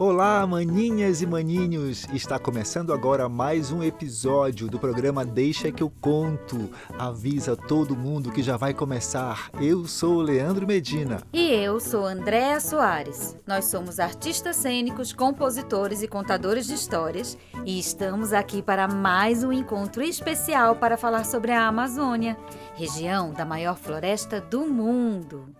[0.00, 2.06] Olá, maninhas e maninhos!
[2.12, 6.70] Está começando agora mais um episódio do programa Deixa que eu conto.
[6.96, 9.50] Avisa todo mundo que já vai começar.
[9.60, 11.20] Eu sou o Leandro Medina.
[11.32, 13.36] E eu sou Andréa Soares.
[13.44, 17.36] Nós somos artistas cênicos, compositores e contadores de histórias
[17.66, 22.36] e estamos aqui para mais um encontro especial para falar sobre a Amazônia,
[22.76, 25.52] região da maior floresta do mundo.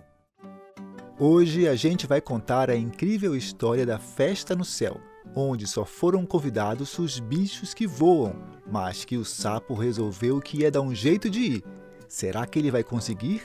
[1.21, 5.01] Hoje a gente vai contar a incrível história da Festa no Céu,
[5.35, 8.37] onde só foram convidados os bichos que voam,
[8.71, 11.65] mas que o sapo resolveu que ia dar um jeito de ir.
[12.07, 13.43] Será que ele vai conseguir?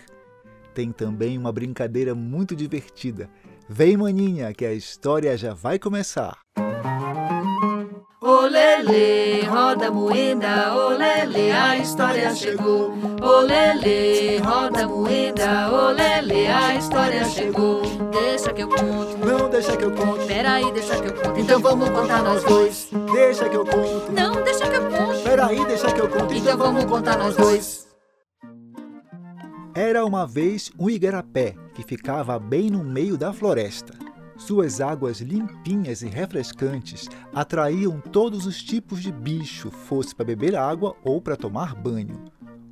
[0.75, 3.27] Tem também uma brincadeira muito divertida.
[3.67, 6.37] Vem, maninha, que a história já vai começar.
[8.25, 12.93] Olele, roda moeda, olele, a história chegou.
[13.21, 17.81] Olele, roda moeda, olele, a história chegou.
[18.11, 19.17] Deixa que eu conto.
[19.17, 20.25] Não deixa que eu conto.
[20.25, 21.37] Peraí, deixa que eu conto.
[21.37, 22.87] Então vamos contar nós dois.
[23.11, 24.09] Deixa que eu conto.
[24.13, 25.23] Não, deixa que eu conto.
[25.23, 26.33] Peraí, deixa que eu conto.
[26.33, 27.87] Então vamos contar nós dois.
[29.75, 33.93] Era uma vez um igarapé que ficava bem no meio da floresta.
[34.45, 40.97] Suas águas limpinhas e refrescantes atraíam todos os tipos de bicho, fosse para beber água
[41.01, 42.25] ou para tomar banho.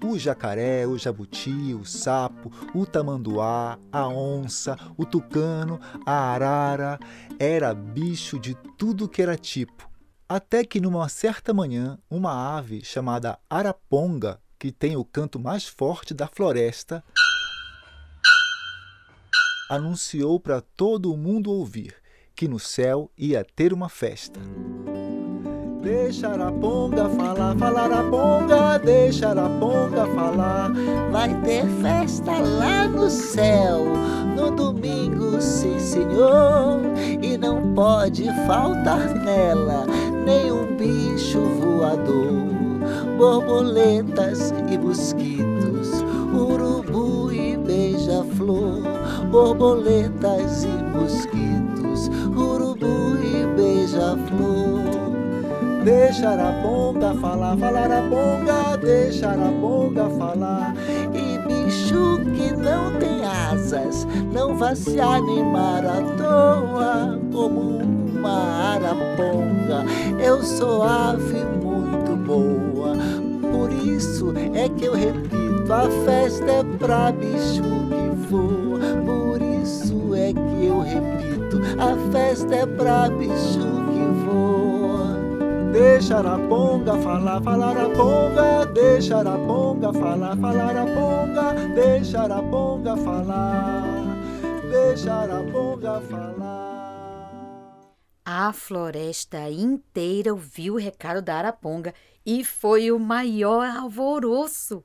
[0.03, 6.99] O jacaré, o jabuti, o sapo, o tamanduá, a onça, o tucano, a arara,
[7.39, 9.89] era bicho de tudo que era tipo.
[10.27, 16.13] Até que numa certa manhã, uma ave chamada araponga, que tem o canto mais forte
[16.13, 17.01] da floresta,
[19.71, 21.95] anunciou para todo mundo ouvir
[22.35, 24.37] que no céu ia ter uma festa.
[25.81, 30.73] Deixa Araponga falar, falar Araponga, deixa Araponga falar.
[31.09, 33.85] Vai ter festa lá no céu,
[34.35, 36.81] no domingo, sim senhor.
[37.21, 39.85] E não pode faltar nela
[40.25, 42.51] nenhum bicho voador,
[43.17, 45.50] borboletas e mosquitos,
[49.31, 54.81] borboletas e mosquitos, urubu e beija-flor.
[55.85, 60.75] Deixa Araponga falar, falar Araponga, deixa Araponga falar.
[61.13, 69.85] E bicho que não tem asas, não vai se animar à toa como uma araponga.
[70.23, 72.95] Eu sou ave muito boa,
[73.51, 79.20] por isso é que eu repito: a festa é pra bicho que voa.
[80.31, 83.59] É que eu repito: a festa é pra bicho
[83.91, 85.71] que voa.
[85.73, 94.03] Deixa Araponga falar, falar Araponga, deixa Araponga falar, falar Araponga, deixa Araponga falar,
[94.69, 96.61] deixa Araponga falar.
[98.23, 101.93] A floresta inteira ouviu o recado da Araponga
[102.25, 104.83] e foi o maior alvoroço.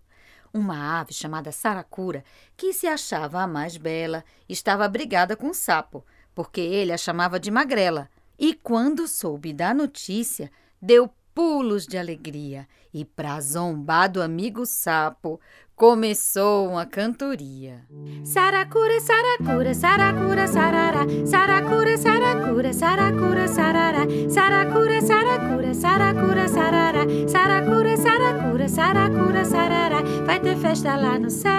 [0.57, 2.25] Uma ave chamada Saracura,
[2.57, 6.03] que se achava a mais bela, estava brigada com o sapo,
[6.35, 8.09] porque ele a chamava de magrela.
[8.39, 10.51] E quando soube da notícia,
[10.81, 15.39] deu pulos de alegria e, para zombar do amigo sapo,
[15.75, 17.85] começou uma cantoria.
[18.25, 25.36] Saracura, saracura, saracura, sarará, saracura, saracura, saracura, sarará, saracura, saracura,
[25.75, 30.03] saracura, sarará, saracura, saracura, saracura, sarará.
[30.25, 31.53] Vai ter festa lá no céu,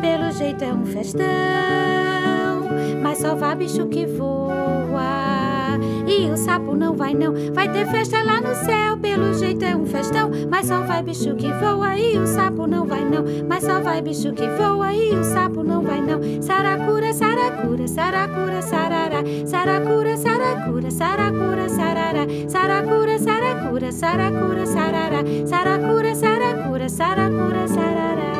[0.00, 1.24] pelo jeito é um festão,
[3.02, 4.93] mas só vai bicho que voa.
[6.76, 10.66] Não vai não, vai ter festa lá no céu, pelo jeito é um festão, mas
[10.66, 11.96] só vai bicho que voa.
[11.96, 14.92] E o sapo não vai não, mas só vai bicho que voa.
[14.92, 16.20] E o sapo não vai não.
[16.42, 27.68] Saracura, saracura, saracura, sarará, saracura, saracura, saracura, sarará, saracura, saracura, saracura, sarará, saracura, saracura, saracura,
[27.68, 28.34] sarará.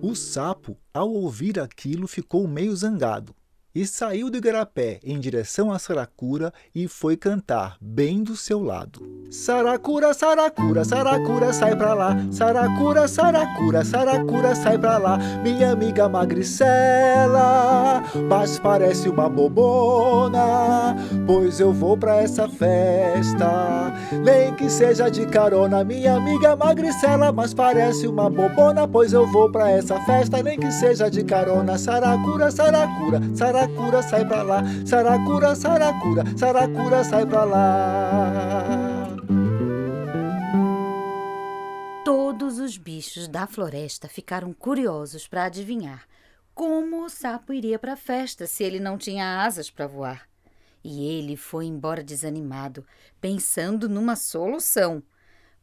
[0.00, 3.34] O sapo, ao ouvir aquilo, ficou meio zangado
[3.74, 9.00] e saiu do igarapé em direção a Saracura e foi cantar bem do seu lado.
[9.30, 12.16] Saracura, Saracura, Saracura, sai pra lá.
[12.30, 15.18] Saracura, Saracura, Saracura, sai pra lá.
[15.42, 20.94] Minha amiga magricela, mas parece uma bobona,
[21.26, 23.92] pois eu vou pra essa festa.
[24.22, 29.50] Nem que seja de carona, minha amiga magricela, mas parece uma bobona, pois eu vou
[29.50, 30.42] pra essa festa.
[30.42, 34.62] Nem que seja de carona, Saracura, Saracura, Saracura saracura, sai pra lá.
[34.86, 39.08] Saracura, saracura, saracura, sai pra lá.
[42.04, 46.06] Todos os bichos da floresta ficaram curiosos para adivinhar
[46.54, 50.28] como o sapo iria para a festa se ele não tinha asas para voar.
[50.84, 52.84] E ele foi embora desanimado,
[53.20, 55.02] pensando numa solução,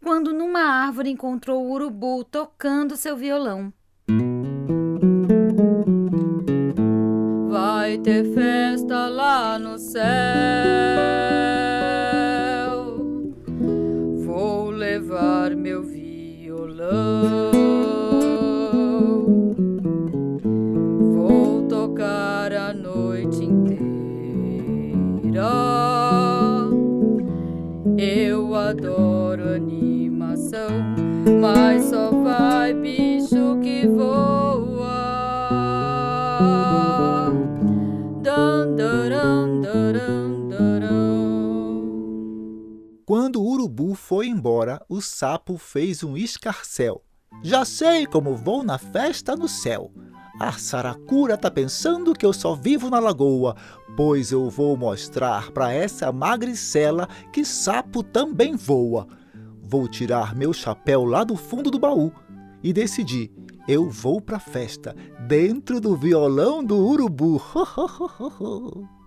[0.02, 3.72] quando numa árvore encontrou o urubu tocando seu violão.
[21.14, 23.90] Vou tocar a noite inteira.
[27.98, 30.70] Eu adoro animação,
[31.42, 34.50] mas só vai bicho que voa.
[43.10, 47.04] Quando o urubu foi embora, o sapo fez um escarcel.
[47.44, 49.92] Já sei como vou na festa no céu.
[50.40, 53.58] A saracura tá pensando que eu só vivo na lagoa,
[53.98, 59.06] pois eu vou mostrar para essa magricela que sapo também voa.
[59.62, 62.12] Vou tirar meu chapéu lá do fundo do baú
[62.64, 63.32] e decidi,
[63.68, 64.96] eu vou pra festa
[65.28, 67.42] dentro do violão do urubu.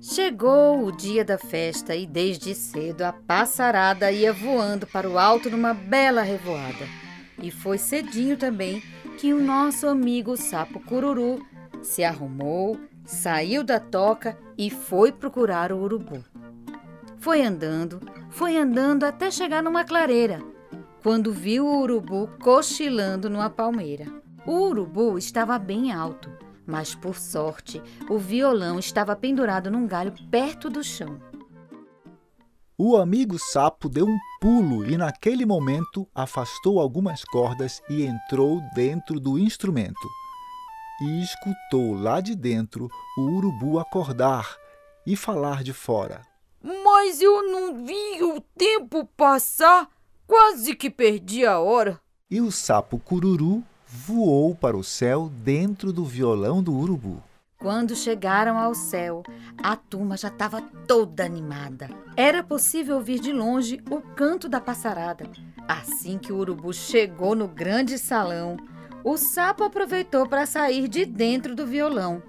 [0.00, 5.50] Chegou o dia da festa e desde cedo a passarada ia voando para o alto
[5.50, 7.03] numa bela revoada.
[7.44, 8.82] E foi cedinho também
[9.18, 11.46] que o nosso amigo sapo cururu
[11.82, 16.24] se arrumou, saiu da toca e foi procurar o urubu.
[17.18, 18.00] Foi andando,
[18.30, 20.40] foi andando até chegar numa clareira,
[21.02, 24.06] quando viu o urubu cochilando numa palmeira.
[24.46, 26.32] O urubu estava bem alto,
[26.66, 31.20] mas por sorte o violão estava pendurado num galho perto do chão.
[32.76, 39.20] O amigo sapo deu um pulo e, naquele momento, afastou algumas cordas e entrou dentro
[39.20, 40.08] do instrumento.
[41.00, 44.56] E escutou lá de dentro o urubu acordar
[45.06, 46.26] e falar de fora.
[46.60, 49.88] Mas eu não vi o tempo passar,
[50.26, 52.00] quase que perdi a hora.
[52.28, 57.22] E o sapo cururu voou para o céu dentro do violão do urubu.
[57.64, 59.22] Quando chegaram ao céu,
[59.56, 61.88] a turma já estava toda animada.
[62.14, 65.26] Era possível ouvir de longe o canto da passarada.
[65.66, 68.58] Assim que o urubu chegou no grande salão,
[69.02, 72.22] o sapo aproveitou para sair de dentro do violão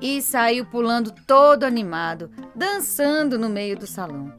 [0.00, 4.32] e saiu pulando todo animado, dançando no meio do salão.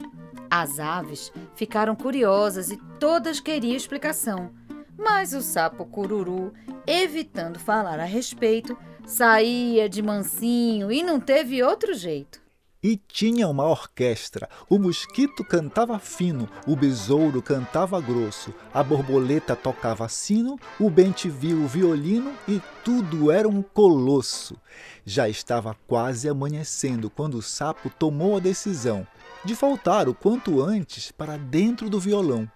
[0.52, 4.52] As aves ficaram curiosas e todas queriam explicação,
[4.98, 6.54] mas o sapo cururu,
[6.86, 12.42] evitando falar a respeito, saía de mansinho e não teve outro jeito.
[12.82, 14.50] E tinha uma orquestra.
[14.70, 21.68] O mosquito cantava fino, o besouro cantava grosso, a borboleta tocava sino, o bem-te-viu o
[21.68, 24.58] violino e tudo era um colosso.
[25.06, 29.08] Já estava quase amanhecendo quando o sapo tomou a decisão
[29.46, 32.50] de voltar o quanto antes para dentro do violão.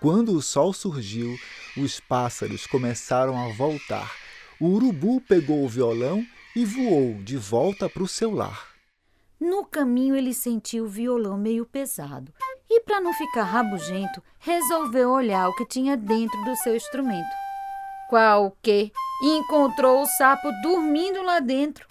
[0.00, 1.36] Quando o sol surgiu,
[1.76, 4.27] os pássaros começaram a voltar.
[4.60, 6.24] O urubu pegou o violão
[6.54, 8.68] e voou de volta para o seu lar.
[9.40, 12.32] No caminho ele sentiu o violão meio pesado
[12.68, 17.28] e, para não ficar rabugento, resolveu olhar o que tinha dentro do seu instrumento.
[18.08, 21.86] Qual que encontrou o sapo dormindo lá dentro.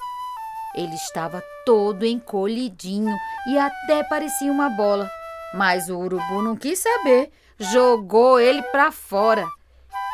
[0.76, 3.16] Ele estava todo encolhidinho
[3.48, 5.10] e até parecia uma bola,
[5.54, 9.48] mas o urubu não quis saber, jogou ele para fora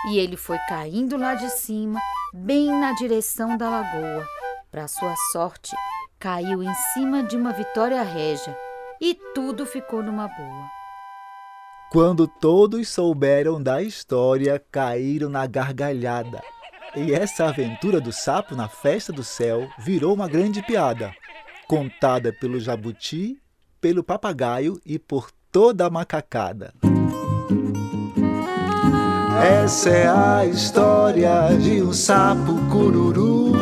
[0.10, 2.00] e ele foi caindo lá de cima,
[2.34, 4.28] bem na direção da lagoa.
[4.72, 5.76] Para sua sorte,
[6.18, 8.58] caiu em cima de uma vitória régia
[9.00, 10.68] e tudo ficou numa boa.
[11.92, 16.42] Quando todos souberam da história, caíram na gargalhada.
[16.96, 21.14] E essa aventura do sapo na festa do céu virou uma grande piada,
[21.68, 23.40] contada pelo jabuti,
[23.80, 26.74] pelo papagaio e por toda a macacada.
[29.42, 33.54] Essa é a história de um sapo cururu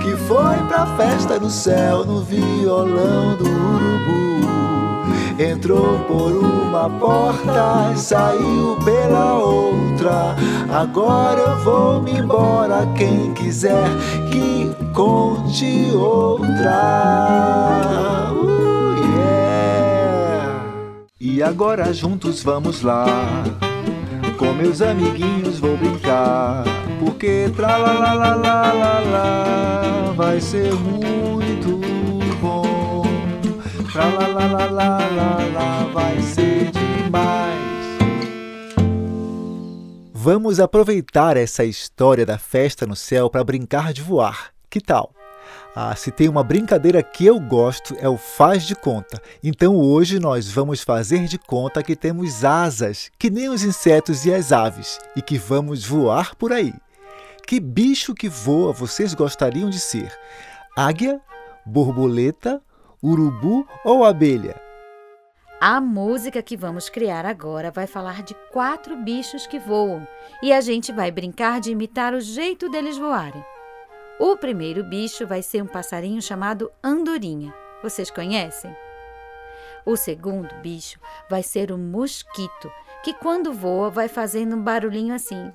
[0.00, 4.22] que foi pra festa do céu no violão do urubu.
[5.38, 10.36] Entrou por uma porta e saiu pela outra.
[10.70, 12.86] Agora eu vou me embora.
[12.96, 13.88] Quem quiser
[14.30, 16.80] que conte outra.
[18.32, 20.64] Uh, yeah.
[21.20, 23.06] E agora juntos vamos lá.
[24.42, 26.64] Com meus amiguinhos vou brincar.
[26.98, 31.78] porque tra la la la la la la vai ser muito
[32.40, 33.04] bom.
[33.92, 37.62] Tra la la la la la la vai ser demais.
[40.12, 44.50] Vamos aproveitar essa história da festa no céu para brincar de voar.
[44.68, 45.12] Que tal?
[45.74, 49.22] Ah, se tem uma brincadeira que eu gosto é o faz de conta.
[49.42, 54.34] Então hoje nós vamos fazer de conta que temos asas, que nem os insetos e
[54.34, 56.74] as aves, e que vamos voar por aí.
[57.46, 60.12] Que bicho que voa vocês gostariam de ser?
[60.76, 61.18] Águia,
[61.64, 62.62] borboleta,
[63.02, 64.60] urubu ou abelha?
[65.58, 70.06] A música que vamos criar agora vai falar de quatro bichos que voam
[70.42, 73.42] e a gente vai brincar de imitar o jeito deles voarem.
[74.24, 77.52] O primeiro bicho vai ser um passarinho chamado andorinha.
[77.82, 78.72] Vocês conhecem?
[79.84, 82.70] O segundo bicho vai ser o mosquito,
[83.02, 85.52] que quando voa vai fazendo um barulhinho assim.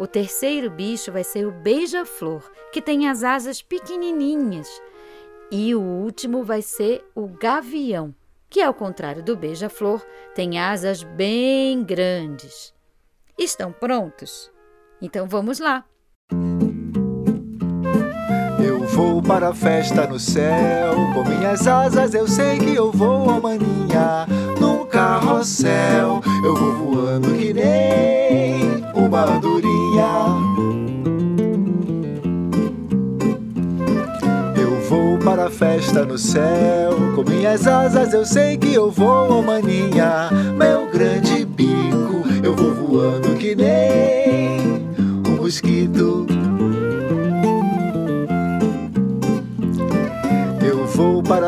[0.00, 4.68] O terceiro bicho vai ser o beija-flor, que tem as asas pequenininhas.
[5.48, 8.12] E o último vai ser o gavião,
[8.48, 12.74] que ao contrário do beija-flor, tem asas bem grandes.
[13.38, 14.50] Estão prontos?
[15.00, 15.84] Então vamos lá!
[19.00, 23.40] Vou para a festa no céu, com minhas asas eu sei que eu vou a
[23.40, 24.26] maninha.
[24.60, 30.36] Num carrossel, eu vou voando que nem uma andorinha.
[34.54, 39.38] Eu vou para a festa no céu, com minhas asas eu sei que eu vou
[39.38, 40.28] a maninha.
[40.58, 44.60] Meu grande bico, eu vou voando que nem
[45.26, 46.19] um mosquito.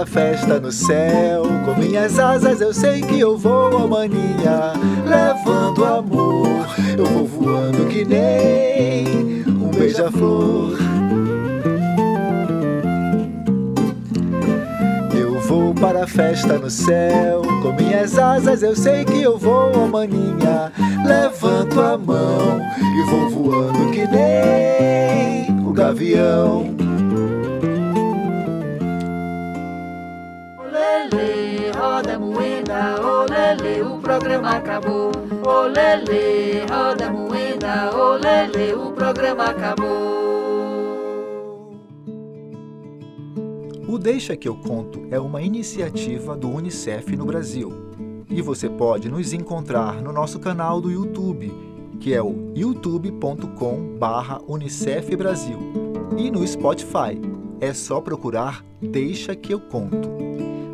[0.03, 1.43] Para festa no céu.
[1.65, 4.73] Com minhas asas eu sei que eu vou a maninha,
[5.07, 6.67] levando amor.
[6.97, 10.77] Eu vou voando que nem um beija-flor.
[15.15, 17.43] Eu vou para a festa no céu.
[17.63, 20.73] Com minhas asas eu sei que eu vou a maninha,
[21.07, 26.82] levanto a mão e vou voando que nem o gavião.
[34.33, 35.13] Programa acabou.
[35.47, 40.23] Olele, roda moeda, olele, o programa acabou.
[43.87, 47.71] O Deixa que eu conto é uma iniciativa do UNICEF no Brasil.
[48.31, 51.53] E você pode nos encontrar no nosso canal do YouTube,
[52.01, 55.59] que é o youtube.com/unicef Brasil,
[56.17, 57.21] e no Spotify.
[57.61, 60.09] É só procurar Deixa que eu conto.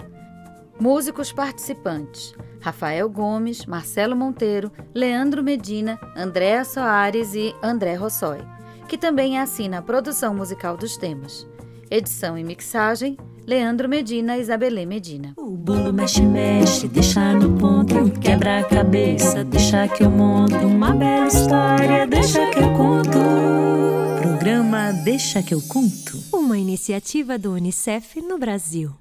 [0.80, 8.57] Músicos participantes: Rafael Gomes, Marcelo Monteiro, Leandro Medina, Andréa Soares e André Rossói
[8.88, 11.46] que também assina a produção musical dos temas.
[11.92, 15.34] Edição e mixagem, Leandro Medina e Isabelê Medina.
[15.38, 20.92] O bolo mexe, mexe, deixa no ponto, quebra a cabeça, deixa que eu monto uma
[20.94, 23.20] bela história, deixa que eu conto.
[24.22, 26.22] Programa Deixa que eu conto.
[26.34, 28.94] Uma iniciativa do Unicef no Brasil.